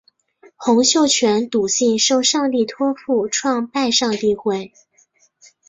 [0.55, 4.71] 洪秀全笃信受上帝托负创拜上帝会。